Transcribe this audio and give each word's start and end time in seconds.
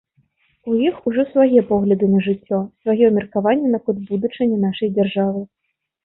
У 0.69 0.75
іх 0.85 0.95
ужо 1.09 1.23
свае 1.33 1.59
погляды 1.71 2.05
на 2.13 2.21
жыццё, 2.27 2.59
сваё 2.85 3.09
меркаванне 3.17 3.67
наконт 3.75 3.99
будучыні 4.13 4.57
нашай 4.65 4.89
дзяржавы. 4.97 5.45